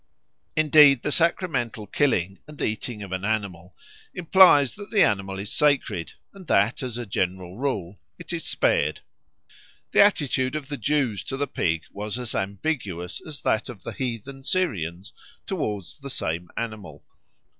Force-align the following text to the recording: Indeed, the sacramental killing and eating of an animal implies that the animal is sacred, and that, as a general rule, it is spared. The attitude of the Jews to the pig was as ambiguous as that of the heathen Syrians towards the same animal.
Indeed, 0.55 1.03
the 1.03 1.11
sacramental 1.11 1.85
killing 1.85 2.39
and 2.47 2.59
eating 2.59 3.03
of 3.03 3.11
an 3.11 3.23
animal 3.23 3.75
implies 4.15 4.73
that 4.73 4.89
the 4.89 5.03
animal 5.03 5.37
is 5.37 5.53
sacred, 5.53 6.13
and 6.33 6.47
that, 6.47 6.81
as 6.81 6.97
a 6.97 7.05
general 7.05 7.59
rule, 7.59 7.99
it 8.17 8.33
is 8.33 8.43
spared. 8.43 9.01
The 9.91 10.01
attitude 10.01 10.55
of 10.55 10.69
the 10.69 10.77
Jews 10.77 11.21
to 11.25 11.37
the 11.37 11.45
pig 11.45 11.83
was 11.91 12.17
as 12.17 12.33
ambiguous 12.33 13.21
as 13.27 13.43
that 13.43 13.69
of 13.69 13.83
the 13.83 13.91
heathen 13.93 14.43
Syrians 14.43 15.13
towards 15.45 15.99
the 15.99 16.09
same 16.09 16.49
animal. 16.57 17.03